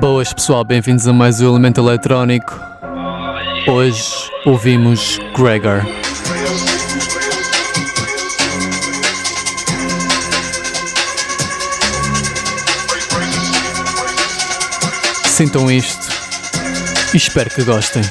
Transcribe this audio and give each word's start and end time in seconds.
Boas 0.00 0.32
pessoal, 0.32 0.64
bem-vindos 0.64 1.06
a 1.06 1.12
mais 1.12 1.42
um 1.42 1.50
Elemento 1.50 1.82
Eletrónico. 1.82 2.58
Hoje 3.66 4.30
ouvimos 4.46 5.18
Gregor. 5.36 6.07
Sintam 15.38 15.70
isto 15.70 16.08
e 17.14 17.16
espero 17.16 17.48
que 17.48 17.62
gostem. 17.62 18.02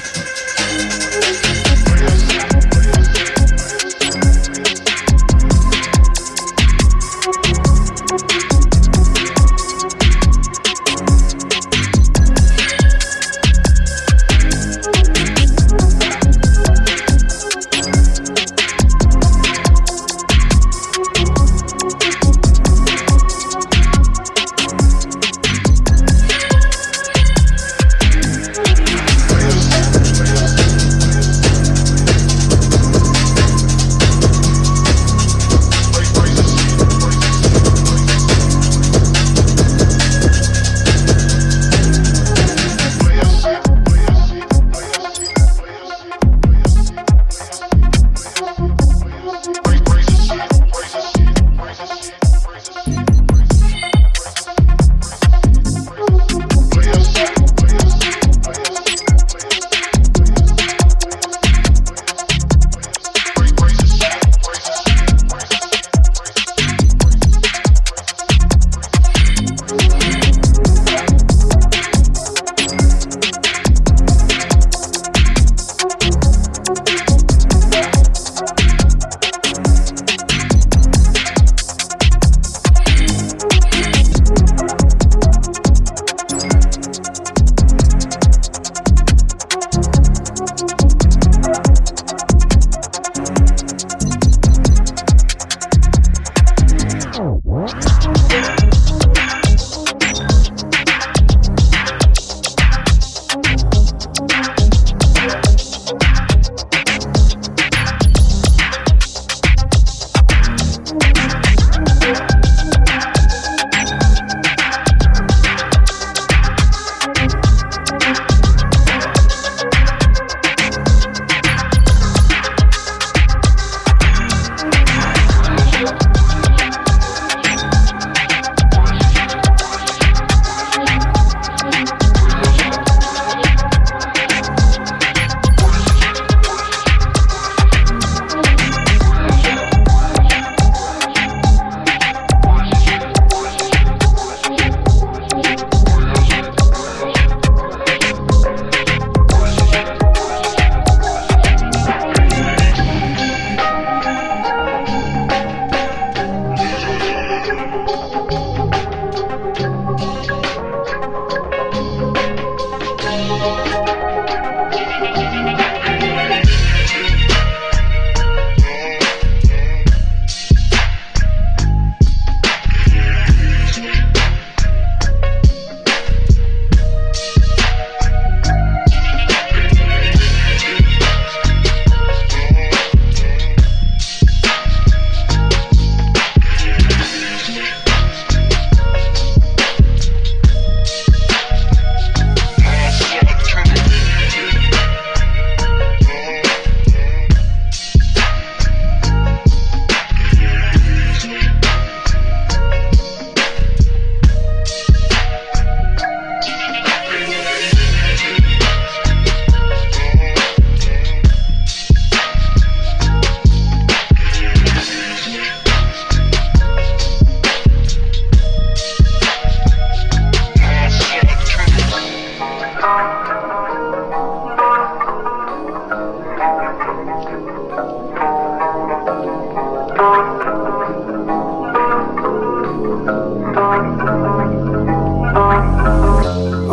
All 229.98 230.06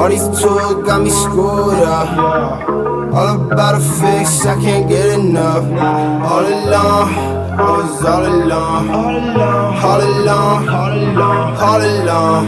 these 0.10 0.28
tools 0.40 0.86
got 0.86 1.02
me 1.02 1.10
screwed 1.10 1.82
up. 1.82 2.20
All 3.16 3.52
about 3.52 3.76
a 3.76 3.80
fix, 3.80 4.46
I 4.46 4.62
can't 4.62 4.88
get 4.88 5.18
enough. 5.18 5.64
All 5.64 6.46
alone, 6.46 7.14
I 7.58 7.62
was 7.62 8.06
all 8.06 8.26
alone. 8.28 8.90
All 8.92 10.02
alone, 10.02 10.70
all 10.70 10.92
alone. 10.92 11.58
all 11.58 11.82
alone. 11.82 12.46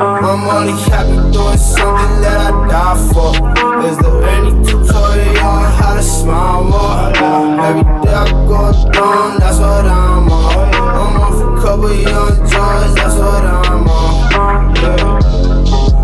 I'm 0.00 0.48
only 0.48 0.80
happy 0.82 1.16
doing 1.32 1.58
something 1.58 2.20
that 2.22 2.52
I 2.52 2.68
die 2.68 2.96
for. 3.12 3.69
Is 3.82 3.96
there 3.96 4.22
any 4.24 4.50
tutorial 4.62 5.34
how 5.34 5.94
to 5.94 6.02
smile 6.02 6.64
more? 6.64 7.08
Every 7.64 7.82
day 8.04 8.12
I 8.12 8.28
go 8.46 8.72
down, 8.92 9.38
that's 9.38 9.58
what 9.58 9.86
I'm 9.86 10.28
on. 10.28 10.74
I'm 10.74 11.16
off 11.20 11.40
a 11.40 11.62
couple 11.62 11.92
young 11.94 12.36
joints, 12.40 12.94
that's 12.94 13.14
what 13.14 13.42
I'm 13.42 13.88
on. 13.88 14.76
Yeah. 14.76 15.00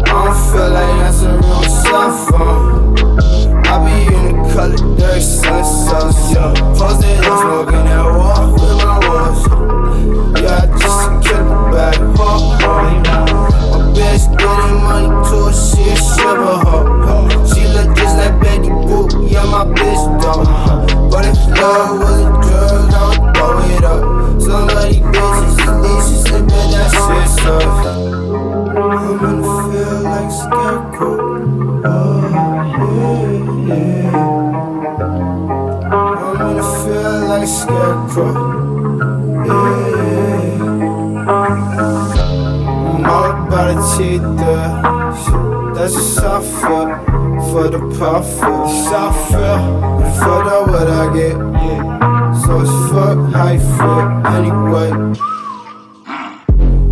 I 0.04 0.24
don't 0.24 0.36
feel 0.52 0.70
like 0.70 0.94
that's 1.00 1.20
a 1.22 1.24
real 1.36 1.62
cell 1.64 2.10
phone. 2.26 2.96
I 3.66 3.74
be 3.84 3.94
in 4.14 4.24
the 4.24 4.54
color 4.54 4.96
dirt, 4.96 5.20
sunset, 5.20 6.34
yeah. 6.34 6.54
Posted 6.78 7.24
up, 7.26 7.40
smoking 7.42 7.84
that 7.84 8.06
wall 8.06 8.52
with 8.54 8.78
my 8.84 8.96
walls. 9.06 9.42
Yeah, 10.40 10.62
I 10.62 10.66
just 10.80 11.28
killed 11.28 11.46
the 11.46 11.56
bag, 11.72 11.96
ho. 12.16 12.28
My 13.70 13.92
bitch 13.92 14.24
getting 14.38 14.80
money 14.80 15.12
to 15.28 15.52
she 15.52 15.82
a 15.90 15.94
shiver, 15.94 16.56
ho. 16.64 16.95
My 19.56 19.64
bitch 19.72 20.20
don't. 20.20 21.10
But 21.10 21.24
if 21.24 21.38
love 21.58 21.98
was 22.00 22.15
For 47.96 48.02
the 48.02 48.18
I 48.18 49.10
feel. 49.30 49.60
And 49.96 50.46
the 50.46 50.56
what 50.70 50.86
I 50.86 51.14
get. 51.16 51.32
Yeah. 51.32 52.34
So 52.44 52.60
it's 52.60 52.70
fuck 52.92 53.18
how 53.32 53.52
you 53.52 53.60
feel 53.76 54.08
anyway. 54.36 54.90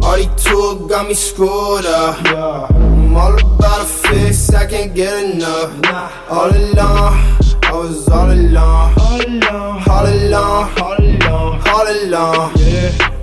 All 0.03 0.17
these 0.17 0.43
tools 0.43 0.89
got 0.89 1.07
me 1.07 1.13
screwed 1.13 1.85
up. 1.85 2.71
I'm 2.71 3.15
all 3.17 3.35
about 3.39 3.83
a 3.83 3.85
fix, 3.85 4.49
I 4.55 4.67
can't 4.67 4.95
get 4.95 5.35
enough. 5.35 5.73
All 6.31 6.49
alone, 6.49 7.15
I 7.63 7.71
was 7.75 8.09
all 8.09 8.31
alone. 8.31 8.95
All 8.97 10.07
alone, 10.07 10.73
all 10.81 10.97
alone, 10.99 11.63
all 11.69 11.87
alone. 11.87 12.53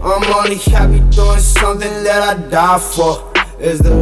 I'm 0.04 0.24
only 0.36 0.58
happy 0.58 1.00
doing 1.10 1.40
something 1.40 2.04
that 2.04 2.38
I 2.38 2.48
die 2.48 2.78
for. 2.78 3.32
Is 3.60 3.80
there 3.80 4.01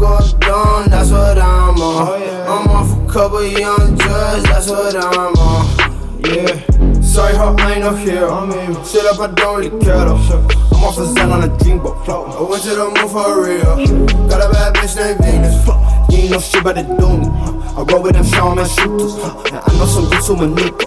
day 0.00 0.06
I 0.06 0.20
go 0.20 0.38
down, 0.38 0.90
that's 0.90 1.10
what 1.10 1.38
I'm 1.38 1.80
on. 1.80 2.08
Oh, 2.08 2.62
I'm 2.62 2.68
off 2.70 2.90
a 2.92 3.12
couple 3.12 3.44
young 3.46 3.96
drugs, 3.96 4.42
that's 4.44 4.68
what 4.68 4.96
I'm 4.96 5.34
on. 5.36 5.66
Yeah. 6.24 7.00
Sorry, 7.00 7.34
ho, 7.34 7.54
I 7.58 7.72
ain't 7.72 7.80
no 7.80 7.94
hero. 7.94 8.84
Shit 8.84 9.04
up, 9.06 9.20
I 9.20 9.26
don't 9.34 9.58
really 9.58 9.84
care 9.84 10.04
though. 10.04 10.16
I'm 10.72 10.84
off 10.84 10.98
a 10.98 11.06
Zen 11.06 11.30
on 11.30 11.44
a 11.44 11.48
dreamboat. 11.48 12.08
I 12.08 12.42
went 12.48 12.62
to 12.62 12.70
the 12.70 12.84
moon 12.84 13.08
for 13.08 13.44
real. 13.44 13.76
Got 14.28 14.48
a 14.48 14.52
bad 14.52 14.74
bitch 14.74 14.96
named 14.96 15.20
Venus. 15.20 15.66
You 16.10 16.18
ain't 16.18 16.30
no 16.30 16.40
shit 16.40 16.60
about 16.60 16.76
to 16.76 16.82
do 16.82 17.18
me. 17.18 17.26
I 17.26 17.82
roll 17.88 18.02
with 18.02 18.14
them 18.14 18.24
Shawn 18.24 18.56
Man 18.56 18.68
shooters. 18.68 19.14
And 19.14 19.56
I 19.56 19.78
know 19.78 19.86
some 19.86 20.08
good 20.10 20.22
to 20.24 20.36
maneuver. 20.36 20.86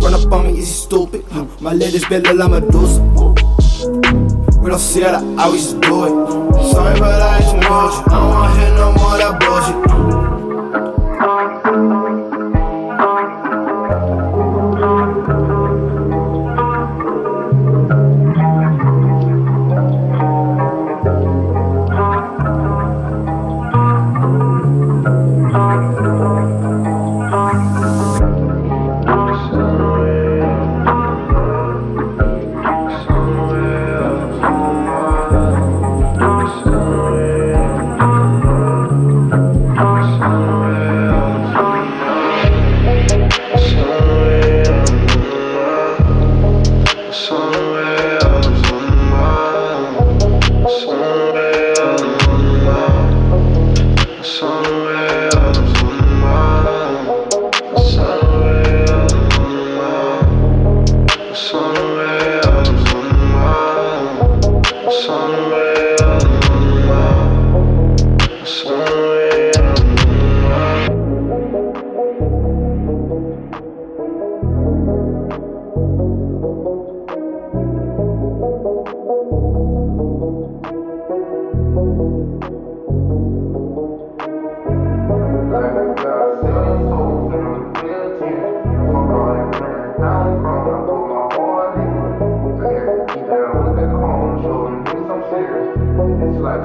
Run 0.00 0.14
up 0.14 0.32
on 0.32 0.44
me, 0.46 0.58
is 0.58 0.68
he 0.68 0.74
stupid? 0.74 1.24
My 1.60 1.72
ladies 1.72 2.04
been 2.06 2.22
like 2.22 2.50
Medusa. 2.50 4.23
We 4.64 4.70
don't 4.70 4.78
see 4.78 5.02
it, 5.02 5.08
I 5.08 5.44
always 5.44 5.74
do 5.74 6.04
it. 6.06 6.72
Sorry, 6.72 6.98
but 6.98 7.20
I 7.20 7.36
ain't 7.36 7.50
too 7.50 7.68
much. 7.68 8.08
I 8.08 8.16
don't 8.16 8.28
wanna 8.30 8.58
hear 8.58 8.74
no 8.76 8.92
more 8.92 9.18
that 9.18 9.38
bullshit. 9.38 10.23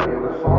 Every 0.02 0.42
song, 0.42 0.59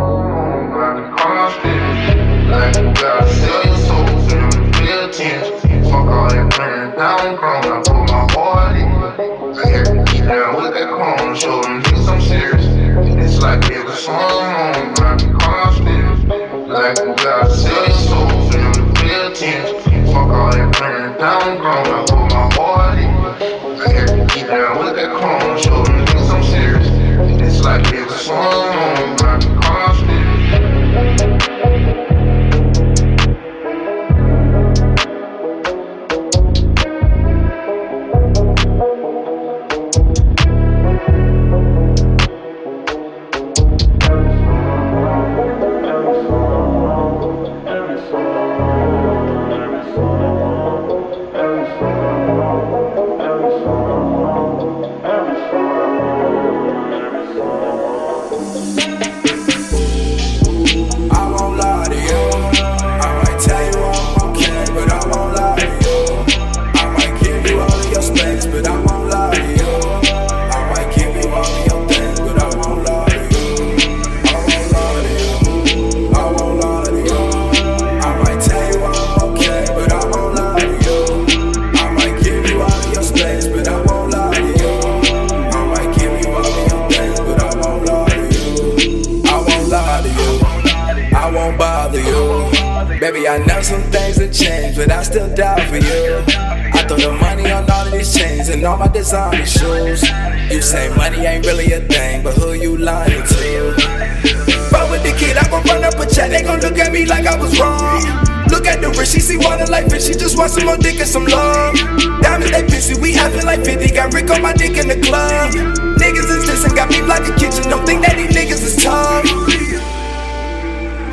some 110.61 110.67
more 110.67 110.77
dick 110.77 111.01
and 111.01 111.09
some 111.09 111.25
love. 111.25 111.75
Diamonds, 112.21 112.51
they 112.53 112.63
pissy, 112.63 113.01
we 113.01 113.13
having 113.13 113.45
like 113.45 113.65
50. 113.65 113.95
Got 113.95 114.13
Rick 114.13 114.31
on 114.31 114.43
my 114.43 114.53
dick 114.53 114.77
in 114.77 114.89
the 114.89 115.01
club. 115.01 115.53
Niggas 115.99 116.29
is 116.37 116.45
dissing, 116.49 116.77
got 116.77 116.91
me 116.91 117.01
like 117.03 117.27
a 117.29 117.35
kitchen. 117.37 117.69
Don't 117.71 117.87
think 117.87 118.03
that 118.05 118.17
these 118.17 118.35
niggas 118.37 118.63
is 118.65 118.77
tough. 118.77 119.27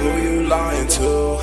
Who 0.02 0.10
you 0.22 0.48
lying 0.48 0.88
to? 0.88 1.38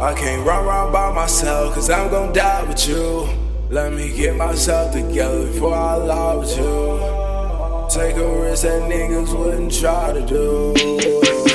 I 0.00 0.14
can't 0.14 0.46
run 0.46 0.64
around 0.64 0.92
by 0.92 1.12
myself, 1.12 1.74
cause 1.74 1.90
I'm 1.90 2.10
gonna 2.10 2.32
die 2.32 2.62
with 2.64 2.88
you. 2.88 3.28
Let 3.70 3.92
me 3.92 4.16
get 4.16 4.36
myself 4.36 4.92
together 4.92 5.46
before 5.46 5.74
I 5.74 5.94
lie 5.96 6.34
with 6.36 6.56
you. 6.56 7.88
Take 7.90 8.16
a 8.16 8.40
risk 8.40 8.62
that 8.62 8.82
niggas 8.82 9.36
wouldn't 9.36 9.74
try 9.74 10.12
to 10.12 10.24
do. 10.24 11.47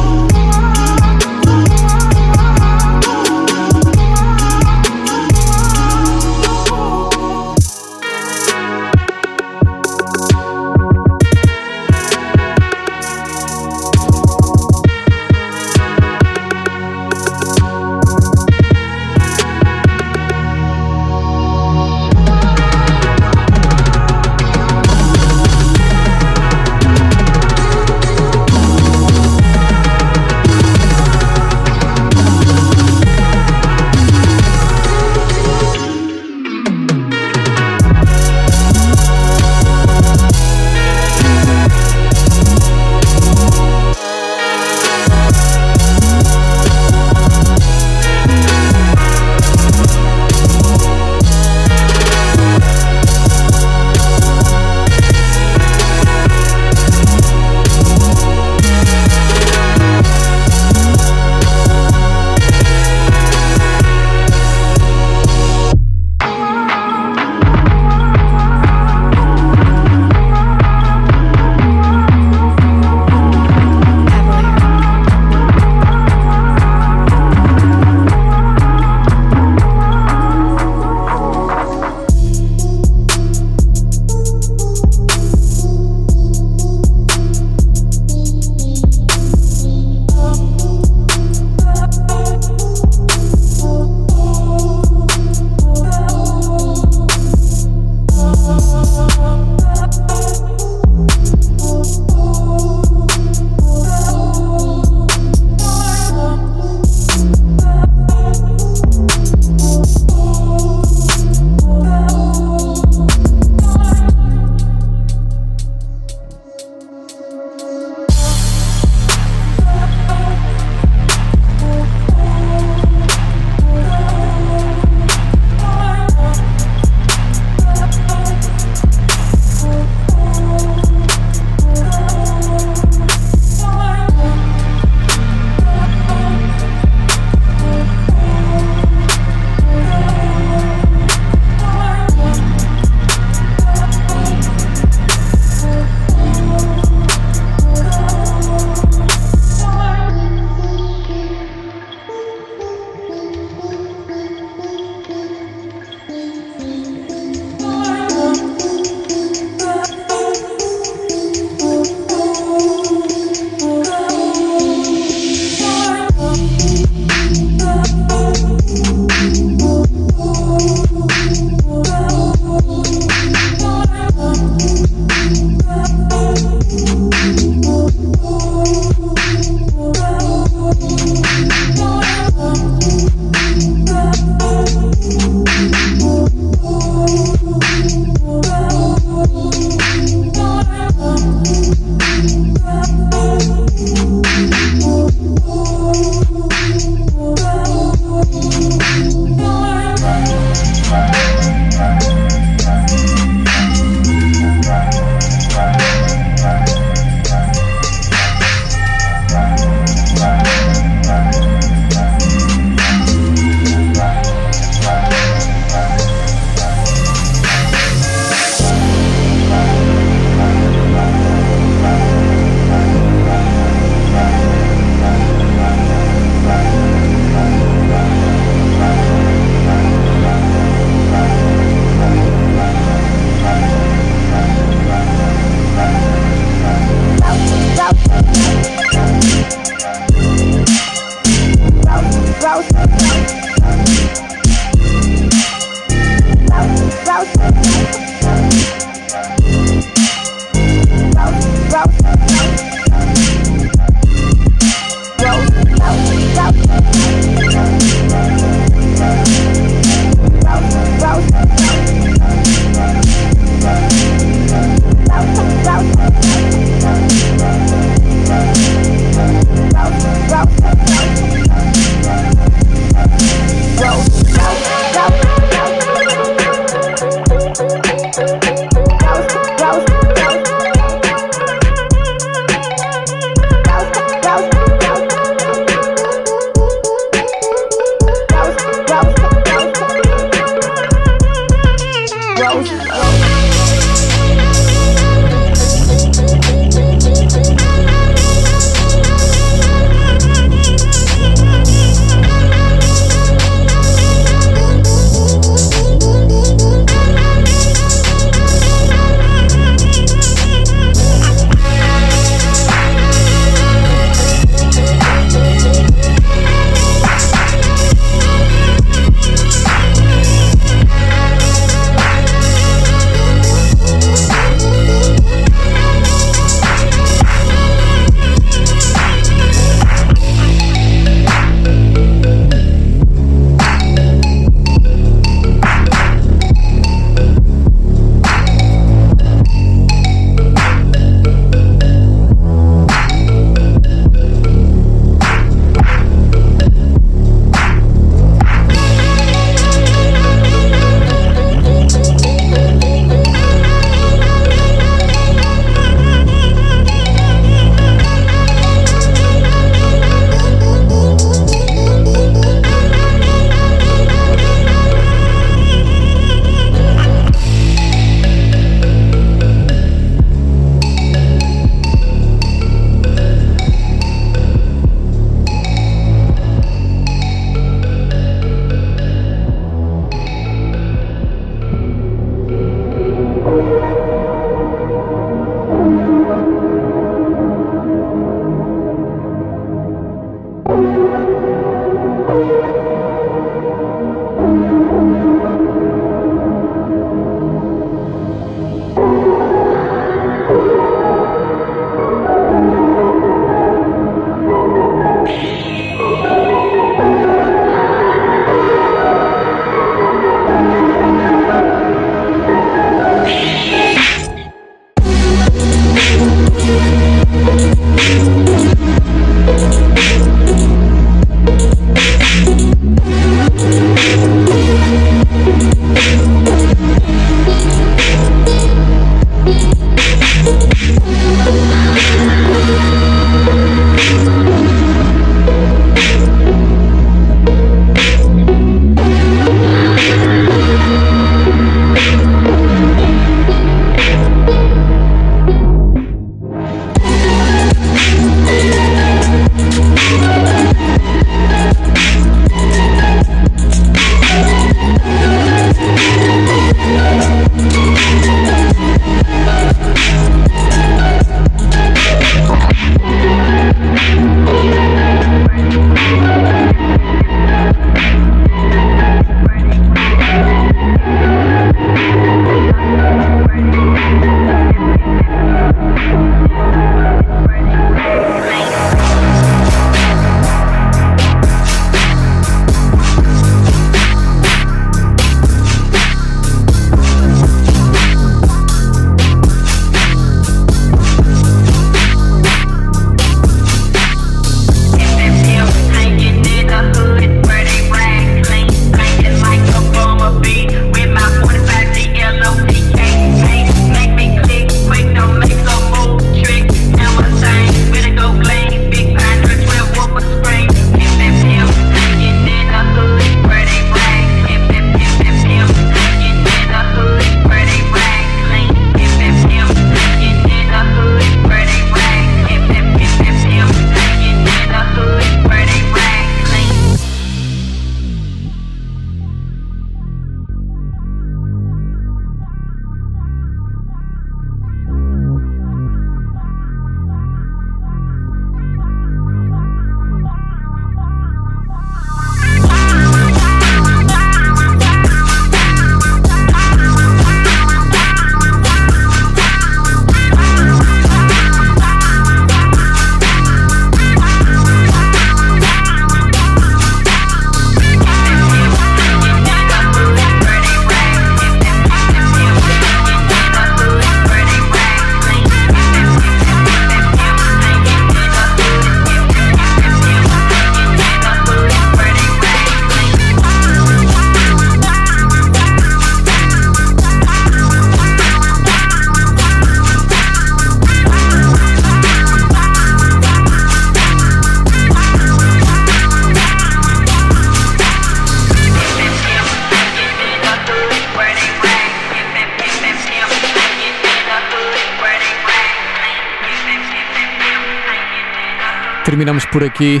Terminamos 599.26 599.44
por 599.46 599.64
aqui. 599.64 600.00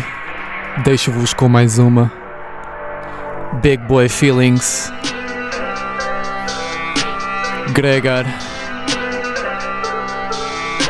Deixo-vos 0.84 1.34
com 1.34 1.48
mais 1.48 1.80
uma. 1.80 2.12
Big 3.60 3.82
Boy 3.82 4.08
Feelings. 4.08 4.92
Gregar. 7.72 8.24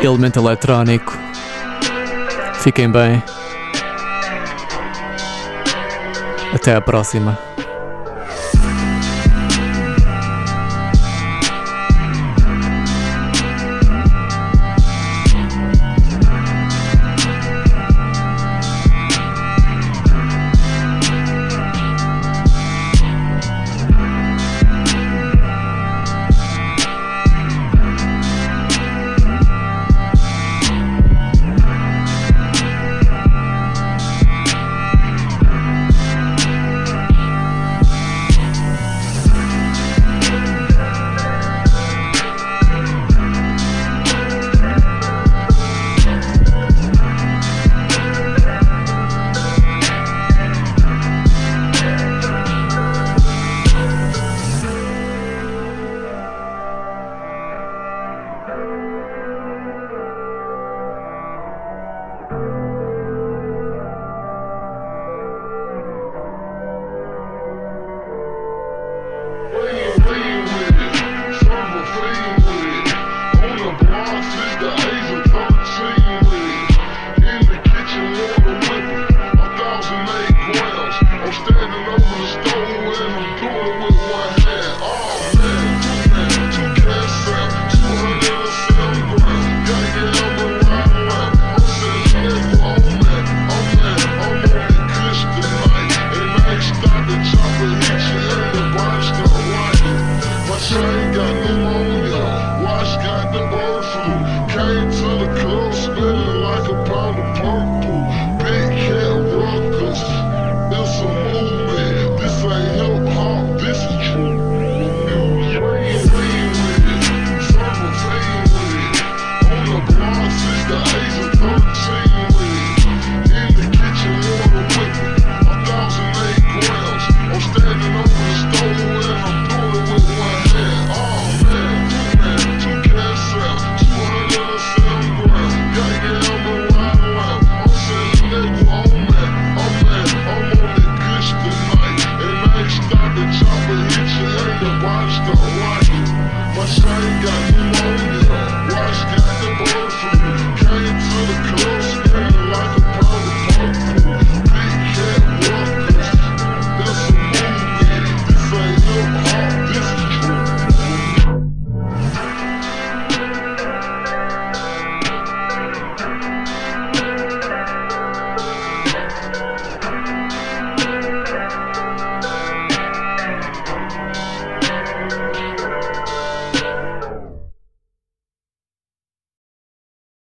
Elemento 0.02 0.38
eletrónico. 0.38 1.16
Fiquem 2.60 2.90
bem. 2.92 3.22
Até 6.52 6.74
a 6.74 6.80
próxima. 6.82 7.55